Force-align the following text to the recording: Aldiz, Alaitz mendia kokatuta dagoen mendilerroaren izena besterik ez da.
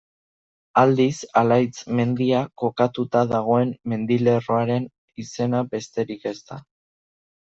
Aldiz, 0.83 1.17
Alaitz 1.41 1.83
mendia 1.99 2.39
kokatuta 2.61 3.21
dagoen 3.33 3.75
mendilerroaren 3.93 4.87
izena 5.25 5.63
besterik 5.75 6.25
ez 6.33 6.37
da. 6.51 6.61